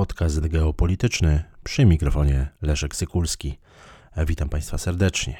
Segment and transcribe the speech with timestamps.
[0.00, 3.58] podcast geopolityczny przy mikrofonie Leszek Sykulski.
[4.26, 5.36] Witam Państwa serdecznie.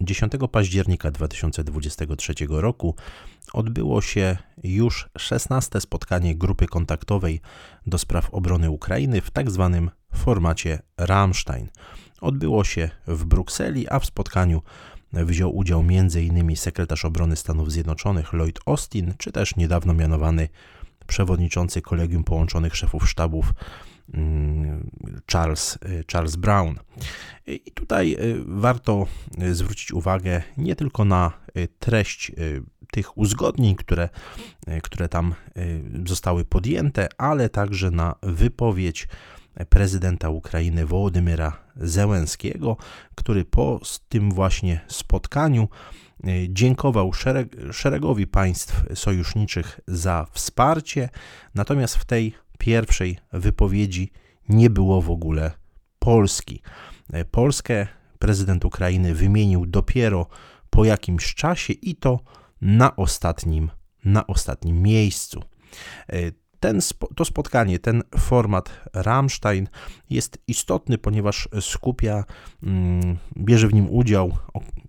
[0.00, 2.94] 10 października 2023 roku
[3.52, 7.40] odbyło się już 16 spotkanie grupy kontaktowej
[7.86, 9.30] do spraw obrony Ukrainy w.
[9.30, 9.46] Tak
[10.14, 11.68] formacie Rammstein.
[12.20, 14.62] Odbyło się w Brukseli, a w spotkaniu
[15.12, 16.56] wziął udział m.in.
[16.56, 20.48] sekretarz obrony Stanów Zjednoczonych Lloyd Austin, czy też niedawno mianowany
[21.06, 23.54] przewodniczący Kolegium Połączonych Szefów Sztabów
[24.14, 24.90] mm,
[25.32, 26.74] Charles, y, Charles Brown.
[27.46, 29.06] I tutaj y, warto
[29.42, 31.32] y, zwrócić uwagę nie tylko na
[31.78, 32.32] treść
[32.90, 34.08] tych uzgodnień, które,
[34.82, 35.34] które tam
[36.06, 39.08] zostały podjęte, ale także na wypowiedź
[39.68, 42.76] prezydenta Ukrainy Wołodymyra Zełenskiego,
[43.14, 45.68] który po tym właśnie spotkaniu
[46.48, 51.08] dziękował szereg, szeregowi państw sojuszniczych za wsparcie,
[51.54, 54.10] natomiast w tej pierwszej wypowiedzi
[54.48, 55.50] nie było w ogóle
[55.98, 56.62] Polski.
[57.30, 57.86] Polskę
[58.18, 60.26] prezydent Ukrainy wymienił dopiero
[60.70, 62.20] po jakimś czasie i to
[62.60, 63.70] na ostatnim,
[64.04, 65.42] na ostatnim miejscu.
[66.64, 66.80] Ten,
[67.16, 69.68] to spotkanie, ten format Rammstein
[70.10, 72.24] jest istotny, ponieważ skupia,
[72.62, 74.32] mm, bierze w nim udział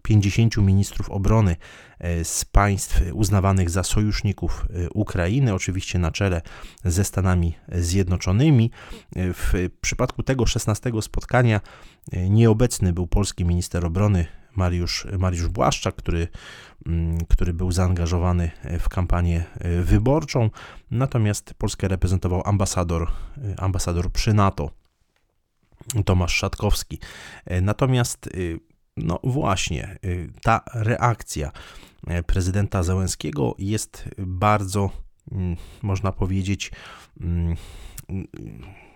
[0.02, 1.56] 50 ministrów obrony
[2.00, 6.42] e, z państw uznawanych za sojuszników e, Ukrainy, oczywiście na czele
[6.86, 8.72] ze Stanami Zjednoczonymi.
[9.16, 11.62] E, w przypadku tego 16 spotkania
[12.30, 16.28] nieobecny był polski minister obrony Mariusz, Mariusz Błaszczak, który,
[16.86, 19.44] mm, który był zaangażowany w kampanię
[19.84, 20.50] wyborczą,
[20.92, 23.08] natomiast Polskę reprezentował ambasador,
[23.58, 24.72] ambasador przy NATO.
[26.06, 27.00] Tomasz Szatkowski.
[27.61, 28.30] Natomiast
[28.98, 29.98] no właśnie,
[30.42, 31.52] ta reakcja
[32.08, 34.89] e, prezydenta Załęskiego jest bardzo,
[35.31, 36.72] mm, można powiedzieć,
[37.22, 37.56] mm,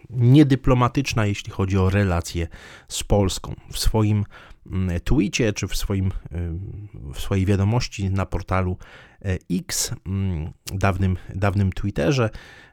[0.09, 2.47] niedyplomatyczna, jeśli chodzi o relacje
[2.87, 3.55] z Polską.
[3.71, 4.25] W swoim
[4.65, 6.11] mm, tweetie czy w, swoim, y,
[7.13, 8.77] w swojej wiadomości na portalu
[9.25, 9.93] e, X,
[10.73, 12.29] dawnym, dawnym Twitterze,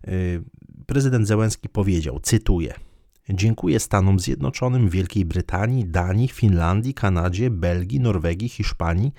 [0.08, 0.42] y,
[0.86, 2.74] prezydent Zełenski powiedział, cytuję–
[3.28, 9.12] Dziękuję Stanom Zjednoczonym, Wielkiej Brytanii, Danii, Finlandii, Kanadzie, Belgii, Norwegii, Hiszpanii,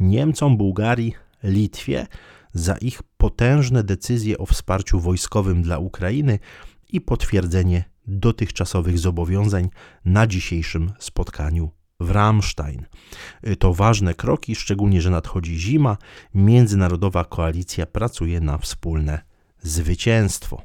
[0.00, 2.06] Niemcom, Bułgarii, Litwie
[2.54, 6.38] za ich potężne decyzje o wsparciu wojskowym dla Ukrainy
[6.88, 9.68] i potwierdzenie dotychczasowych zobowiązań
[10.04, 11.70] na dzisiejszym spotkaniu
[12.00, 12.86] w Ramstein.
[13.58, 15.96] To ważne kroki, szczególnie że nadchodzi zima.
[16.34, 19.20] Międzynarodowa koalicja pracuje na wspólne
[19.62, 20.62] zwycięstwo.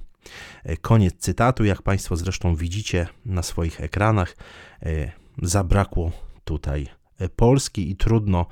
[0.64, 4.38] E, koniec cytatu, jak Państwo zresztą widzicie na swoich ekranach,
[4.84, 5.12] e,
[5.42, 6.12] zabrakło
[6.44, 6.88] tutaj
[7.36, 8.46] Polski i trudno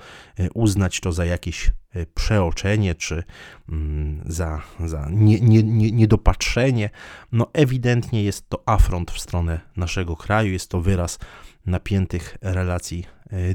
[0.54, 1.72] uznać to za jakieś
[2.14, 3.24] przeoczenie czy
[3.70, 6.90] mm, za, za nie, nie, nie, niedopatrzenie.
[7.32, 11.20] No ewidentnie jest to afront w stronę naszego kraju, jest to wyraz
[11.66, 13.06] napiętych relacji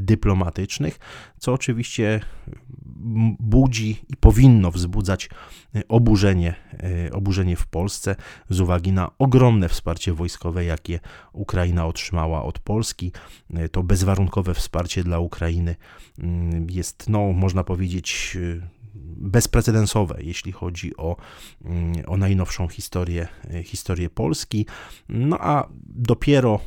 [0.00, 0.98] dyplomatycznych,
[1.38, 2.20] co oczywiście
[3.40, 5.30] budzi i powinno wzbudzać
[5.74, 6.54] e, oburzenie,
[7.06, 8.16] e, oburzenie w Polsce
[8.50, 11.00] z uwagi na ogromne wsparcie wojskowe, jakie
[11.32, 13.12] Ukraina otrzymała od Polski.
[13.54, 15.76] E, to bezwarunkowe wsparcie dla Ukrainy
[16.18, 18.38] mm, jest, no, można powiedzieć,
[19.16, 21.16] bezprecedensowe, jeśli chodzi o,
[21.64, 23.28] mm, o najnowszą historię,
[23.64, 24.66] historię Polski.
[25.08, 26.60] No a dopiero,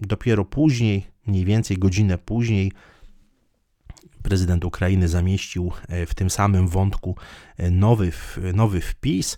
[0.00, 2.72] dopiero później, mniej więcej godzinę później,
[4.22, 7.16] prezydent Ukrainy zamieścił e, w tym samym wątku
[7.56, 8.12] e, nowy,
[8.54, 9.36] nowy wpis,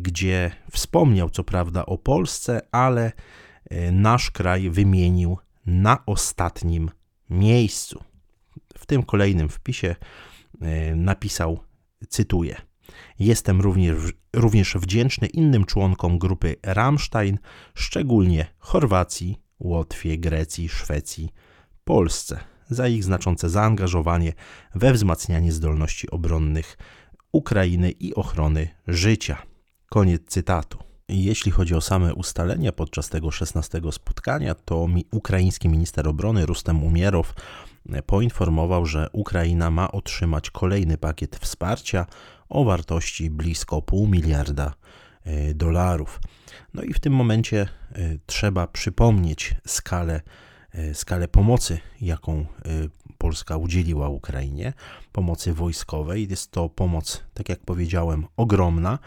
[0.00, 3.12] gdzie wspomniał co prawda o Polsce, ale
[3.70, 6.90] e, nasz kraj wymienił na ostatnim
[7.30, 8.04] miejscu.
[8.78, 9.96] W tym kolejnym wpisie
[10.96, 11.60] napisał,
[12.08, 12.56] cytuję:
[13.18, 13.96] Jestem również,
[14.32, 17.38] również wdzięczny innym członkom grupy Rammstein,
[17.74, 21.32] szczególnie Chorwacji, Łotwie, Grecji, Szwecji,
[21.84, 24.32] Polsce za ich znaczące zaangażowanie
[24.74, 26.78] we wzmacnianie zdolności obronnych
[27.32, 29.42] Ukrainy i ochrony życia.
[29.90, 30.78] Koniec cytatu.
[31.08, 37.34] Jeśli chodzi o same ustalenia podczas tego 16 spotkania, to ukraiński minister obrony Rustem Umierow
[38.06, 42.06] poinformował, że Ukraina ma otrzymać kolejny pakiet wsparcia
[42.48, 44.74] o wartości blisko pół miliarda
[45.24, 46.20] e, dolarów.
[46.74, 47.68] No i w tym momencie e,
[48.26, 50.20] trzeba przypomnieć skalę
[50.94, 52.44] skalę pomocy, jaką e,
[53.18, 54.72] Polska udzieliła Ukrainie,
[55.12, 56.28] pomocy wojskowej.
[56.30, 58.98] Jest to pomoc, tak jak powiedziałem, ogromna.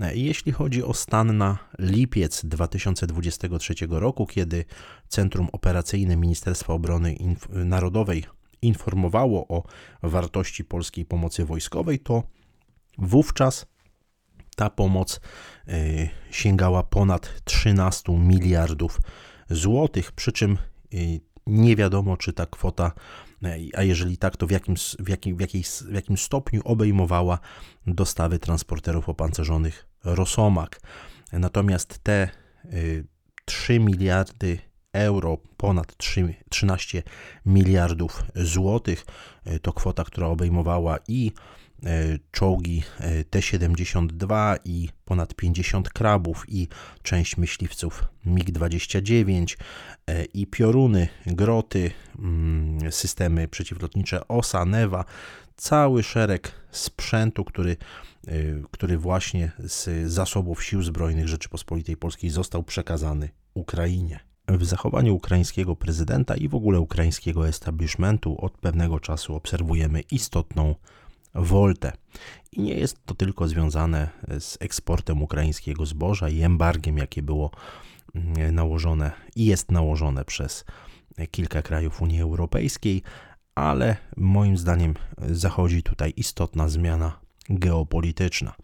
[0.00, 4.64] E, jeśli chodzi o stan na lipiec 2023 roku, kiedy
[5.08, 7.16] Centrum Operacyjne Ministerstwa Obrony
[7.50, 8.24] Narodowej
[8.62, 9.62] informowało o
[10.02, 12.22] wartości polskiej pomocy wojskowej, to
[12.98, 13.66] wówczas
[14.56, 15.20] Ta pomoc
[16.30, 19.00] sięgała ponad 13 miliardów
[19.50, 20.58] złotych, przy czym
[21.46, 22.92] nie wiadomo, czy ta kwota,
[23.74, 27.38] a jeżeli tak, to w jakim, w jakim, w jakiej, w jakim stopniu obejmowała
[27.86, 30.80] dostawy transporterów opancerzonych Rosomak.
[31.32, 32.28] Natomiast te
[33.44, 34.58] 3 miliardy
[34.92, 37.02] euro, ponad 3, 13
[37.46, 39.06] miliardów złotych.
[39.44, 41.67] E, to kwota, która obejmowała i e,
[42.30, 46.68] czołgi e, T-72 i ponad 50 krabów i
[47.02, 49.56] część myśliwców MiG-29
[50.34, 55.04] i pioruny, groty, mm, systemy przeciwlotnicze OSA, NEWA,
[55.56, 57.76] cały szereg sprzętu, który,
[58.70, 64.20] który właśnie z zasobów Sił Zbrojnych Rzeczypospolitej Polskiej został przekazany Ukrainie.
[64.48, 70.74] W zachowaniu ukraińskiego prezydenta i w ogóle ukraińskiego establishmentu od pewnego czasu obserwujemy istotną
[71.34, 71.92] woltę.
[72.52, 74.08] I nie jest to tylko związane
[74.38, 77.50] z eksportem ukraińskiego zboża i embargiem, jakie było
[78.14, 80.64] mm, nałożone i jest nałożone przez
[81.30, 83.02] kilka krajów Unii Europejskiej,
[83.54, 84.94] ale moim zdaniem
[85.30, 88.54] zachodzi tutaj istotna zmiana geopolityczna.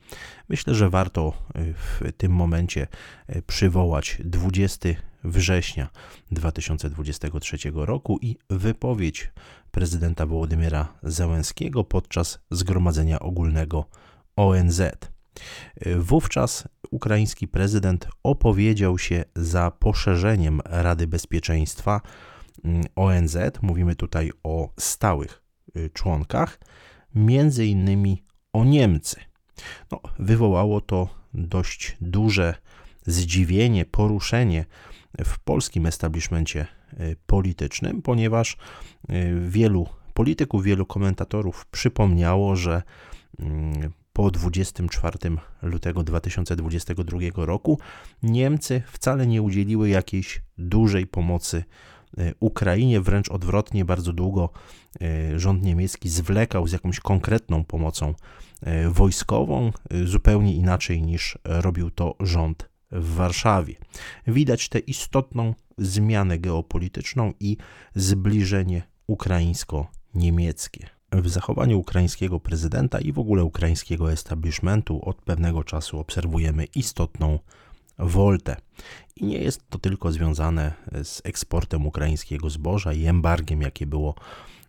[0.48, 2.86] Myślę, że warto w tym momencie
[3.46, 4.88] przywołać 20
[5.24, 5.88] września
[6.30, 9.32] 2023 roku i wypowiedź
[9.70, 13.84] prezydenta Wołodymyra Zełenskiego podczas Zgromadzenia Ogólnego
[14.36, 14.82] ONZ.
[15.96, 22.00] Wówczas ukraiński prezydent opowiedział się za poszerzeniem Rady Bezpieczeństwa
[22.64, 25.42] mm, ONZ, mówimy tutaj o stałych
[25.76, 26.58] y, członkach,
[27.14, 28.22] między innymi
[28.54, 29.16] o Niemcy.
[29.92, 32.54] No, wywołało to dość duże
[33.06, 34.64] zdziwienie, poruszenie
[35.24, 36.66] w polskim establishmencie
[37.00, 38.56] y, politycznym, ponieważ
[39.10, 42.82] y, wielu polityków, wielu komentatorów przypomniało, że
[43.38, 45.18] mm, po 24
[45.62, 47.78] lutego 2022 roku
[48.22, 51.64] Niemcy wcale nie udzieliły jakiejś dużej pomocy
[52.40, 54.48] Ukrainie, wręcz odwrotnie, bardzo długo
[55.36, 58.14] rząd niemiecki zwlekał z jakąś konkretną pomocą
[58.88, 59.72] wojskową,
[60.04, 63.74] zupełnie inaczej niż robił to rząd w Warszawie.
[64.26, 67.56] Widać tę istotną zmianę geopolityczną i
[67.94, 70.86] zbliżenie ukraińsko-niemieckie.
[71.12, 77.38] W zachowaniu ukraińskiego prezydenta i w ogóle ukraińskiego establishmentu od pewnego czasu obserwujemy istotną
[77.98, 78.56] woltę.
[79.16, 84.14] I nie jest to tylko związane z eksportem ukraińskiego zboża i embargiem, jakie było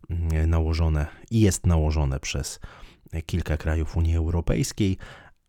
[0.10, 2.60] mm, nałożone i jest nałożone przez
[3.26, 4.98] kilka krajów Unii Europejskiej,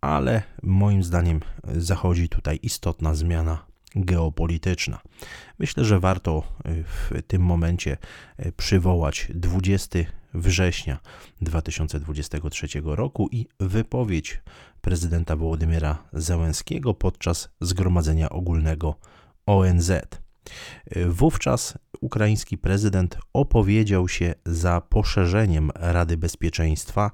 [0.00, 1.40] ale moim zdaniem
[1.76, 5.00] zachodzi tutaj istotna zmiana geopolityczna.
[5.58, 7.96] Myślę, że warto w tym momencie
[8.56, 9.98] przywołać 20
[10.36, 10.98] września
[11.40, 14.42] 2023 roku i wypowiedź
[14.80, 18.94] prezydenta Wołodymyra Zełenskiego podczas Zgromadzenia Ogólnego
[19.46, 19.92] ONZ.
[21.08, 27.10] Wówczas ukraiński prezydent opowiedział się za poszerzeniem Rady Bezpieczeństwa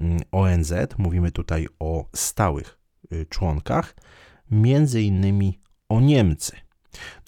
[0.00, 2.78] Mm, ONZ, mówimy tutaj o stałych
[3.12, 3.94] y, członkach,
[4.50, 5.58] między innymi
[5.88, 6.56] o Niemcy.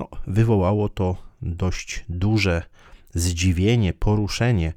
[0.01, 2.63] No, wywołało to dość duże
[3.15, 4.73] zdziwienie, poruszenie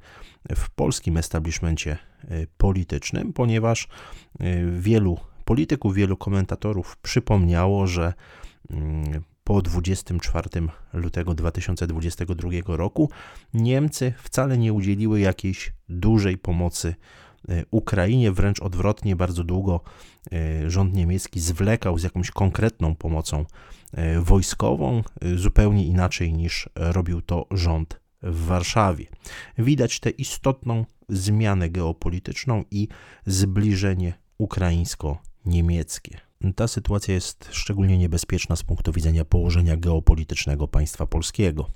[0.55, 1.97] w polskim establishmencie
[2.31, 3.87] y, politycznym, ponieważ
[4.41, 8.13] y, wielu polityków, wielu komentatorów przypomniało, że
[8.69, 10.49] mm, po 24
[10.93, 13.09] lutego 2022 roku
[13.53, 16.95] Niemcy wcale nie udzieliły jakiejś dużej pomocy
[17.49, 19.81] E, Ukrainie, wręcz odwrotnie, bardzo długo
[20.67, 23.45] rząd niemiecki zwlekał z jakąś konkretną pomocą
[24.19, 25.03] wojskową,
[25.35, 29.05] zupełnie inaczej niż robił to rząd w Warszawie.
[29.57, 32.87] Widać tę istotną zmianę geopolityczną i
[33.25, 36.17] zbliżenie ukraińsko-niemieckie.
[36.55, 41.69] Ta sytuacja jest szczególnie niebezpieczna z punktu widzenia położenia geopolitycznego państwa polskiego.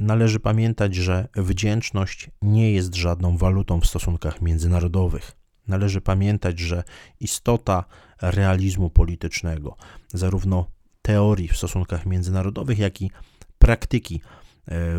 [0.00, 5.32] Należy pamiętać, że wdzięczność nie jest żadną walutą w stosunkach międzynarodowych.
[5.68, 6.84] Należy pamiętać, że
[7.20, 7.84] istota
[8.22, 9.76] realizmu politycznego,
[10.12, 10.66] zarówno
[11.02, 13.10] teorii w stosunkach międzynarodowych, jak i
[13.58, 14.20] praktyki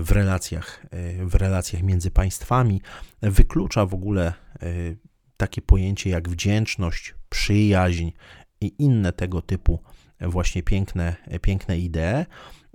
[0.02, 2.82] w relacjach, e, w relacjach między państwami,
[3.22, 4.34] wyklucza w ogóle e,
[5.38, 8.12] takie pojęcie jak wdzięczność, przyjaźń
[8.62, 9.80] i inne tego typu
[10.22, 12.26] właśnie piękne, piękne idee,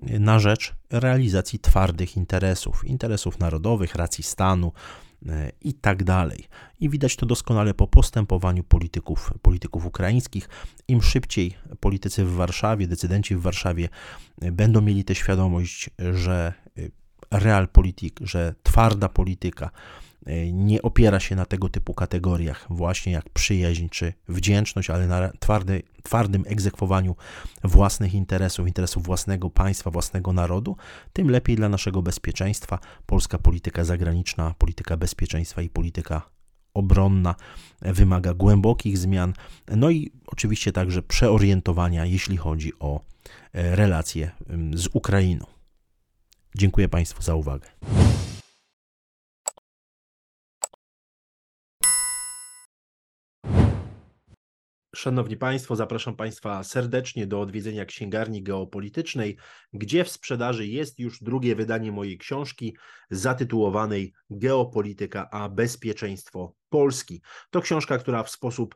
[0.03, 5.10] na rzecz realizacji twardych interesów, interesów narodowych, racji stanu e,
[5.61, 6.45] i tak dalej.
[6.81, 10.49] I widać to doskonale po postępowaniu polityków, polityków ukraińskich.
[10.89, 13.89] Im szybciej politycy w Warszawie, decydenci w Warszawie
[14.43, 20.10] e, będą mieli tę świadomość, że e, realpolitik, że twarda polityka e,
[20.53, 25.83] nie opiera się na tego typu kategoriach, właśnie jak przyjaźń czy wdzięczność, ale na twardy,
[26.03, 27.17] twardym egzekwowaniu
[27.65, 30.77] własnych interesów, interesów własnego państwa, własnego narodu,
[31.13, 32.79] tym lepiej dla naszego bezpieczeństwa.
[33.07, 36.31] Polska polityka zagraniczna, polityka bezpieczeństwa i polityka
[36.75, 37.35] obronna
[37.83, 39.33] wymaga głębokich zmian,
[39.77, 43.01] no i oczywiście także przeorientowania, jeśli chodzi o
[43.53, 44.31] e, relacje
[44.75, 45.47] z Ukrainą.
[46.55, 47.69] Dziękuję Państwu za uwagę.
[54.97, 59.37] Szanowni Państwo, zapraszam Państwa serdecznie do odwiedzenia księgarni geopolitycznej,
[59.73, 62.77] gdzie w sprzedaży jest już drugie wydanie mojej książki
[63.11, 67.23] zatytułowanej Geopolityka a bezpieczeństwo Polski.
[67.51, 68.75] To książka, która w sposób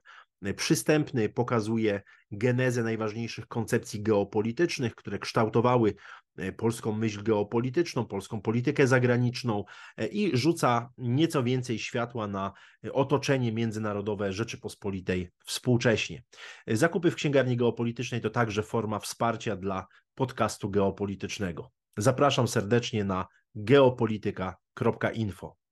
[0.57, 5.95] przystępny pokazuje genezę najważniejszych koncepcji geopolitycznych, które kształtowały
[6.37, 9.65] e, polską myśl geopolityczną, polską politykę zagraniczną
[9.97, 12.53] e, i rzuca nieco więcej światła na
[12.93, 16.23] otoczenie międzynarodowe Rzeczypospolitej współcześnie.
[16.67, 21.71] Zakupy w księgarni geopolitycznej to także forma wsparcia dla podcastu geopolitycznego.
[21.97, 25.64] Zapraszam serdecznie na geopolityka.info.